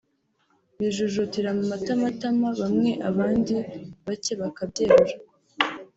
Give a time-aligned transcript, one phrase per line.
[0.77, 3.55] bijujutira mu matamatama bamwe abandi
[4.05, 5.13] bacye bakabyerura